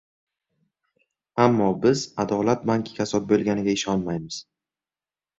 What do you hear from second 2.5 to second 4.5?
banki kasod bo‘lganiga ishonmaymiz.